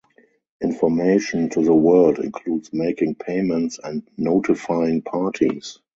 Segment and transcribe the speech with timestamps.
[0.63, 5.77] Information to the world includes making payments and notifying parties.